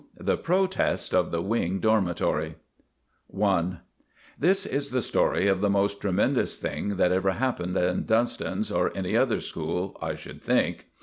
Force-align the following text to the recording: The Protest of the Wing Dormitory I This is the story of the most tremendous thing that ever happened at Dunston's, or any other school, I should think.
The 0.19 0.35
Protest 0.35 1.13
of 1.13 1.29
the 1.29 1.43
Wing 1.43 1.77
Dormitory 1.79 2.55
I 3.39 3.77
This 4.39 4.65
is 4.65 4.89
the 4.89 4.99
story 4.99 5.45
of 5.47 5.61
the 5.61 5.69
most 5.69 6.01
tremendous 6.01 6.57
thing 6.57 6.95
that 6.95 7.11
ever 7.11 7.33
happened 7.33 7.77
at 7.77 8.07
Dunston's, 8.07 8.71
or 8.71 8.91
any 8.97 9.15
other 9.15 9.39
school, 9.39 9.95
I 10.01 10.15
should 10.15 10.41
think. 10.41 10.87